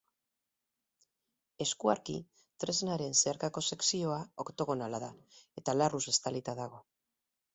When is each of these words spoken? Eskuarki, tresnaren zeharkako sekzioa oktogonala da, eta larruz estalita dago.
Eskuarki, 1.65 2.15
tresnaren 2.63 3.13
zeharkako 3.19 3.63
sekzioa 3.75 4.17
oktogonala 4.47 5.01
da, 5.07 5.13
eta 5.63 5.79
larruz 5.83 6.03
estalita 6.15 6.57
dago. 6.65 6.83